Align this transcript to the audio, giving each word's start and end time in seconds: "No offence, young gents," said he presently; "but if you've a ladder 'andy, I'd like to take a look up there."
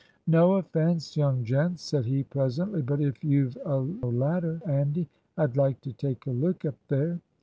"No 0.25 0.53
offence, 0.53 1.15
young 1.15 1.43
gents," 1.43 1.83
said 1.83 2.05
he 2.07 2.23
presently; 2.23 2.81
"but 2.81 2.99
if 3.01 3.23
you've 3.23 3.55
a 3.63 3.77
ladder 3.77 4.59
'andy, 4.65 5.07
I'd 5.37 5.57
like 5.57 5.79
to 5.81 5.93
take 5.93 6.25
a 6.25 6.31
look 6.31 6.65
up 6.65 6.73
there." 6.87 7.19